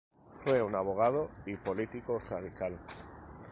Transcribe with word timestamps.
Fue 0.29 0.63
un 0.63 0.73
abogado 0.73 1.29
y 1.45 1.55
político 1.57 2.19
radical. 2.27 2.75